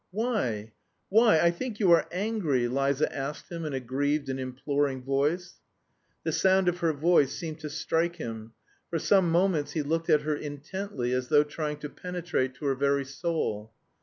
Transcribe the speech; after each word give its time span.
"Why? 0.09 0.73
Why? 1.09 1.39
I 1.39 1.51
think 1.51 1.79
you 1.79 1.91
are 1.91 2.07
angry!" 2.11 2.67
Liza 2.67 3.15
asked 3.15 3.51
him 3.51 3.65
in 3.65 3.73
a 3.73 3.79
grieved 3.79 4.29
and 4.29 4.39
imploring 4.39 5.03
voice. 5.03 5.59
The 6.23 6.31
sound 6.31 6.67
of 6.67 6.79
her 6.79 6.91
voice 6.91 7.33
seemed 7.35 7.59
to 7.59 7.69
strike 7.69 8.15
him; 8.15 8.53
for 8.89 8.97
some 8.97 9.29
moments 9.29 9.73
he 9.73 9.83
looked 9.83 10.09
at 10.09 10.21
her 10.23 10.35
intently, 10.35 11.11
as 11.13 11.27
though 11.27 11.43
trying 11.43 11.77
to 11.81 11.89
penetrate 11.89 12.55
to 12.55 12.65
her 12.65 12.73
very 12.75 13.05
soul. 13.05 13.73